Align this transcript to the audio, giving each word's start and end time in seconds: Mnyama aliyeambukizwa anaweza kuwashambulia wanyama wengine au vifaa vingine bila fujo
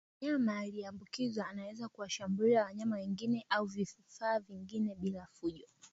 Mnyama 0.21 0.57
aliyeambukizwa 0.59 1.47
anaweza 1.47 1.87
kuwashambulia 1.89 2.63
wanyama 2.63 2.95
wengine 2.95 3.45
au 3.49 3.65
vifaa 3.65 4.39
vingine 4.39 4.95
bila 4.95 5.25
fujo 5.31 5.67